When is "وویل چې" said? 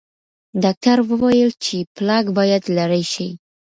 1.09-1.75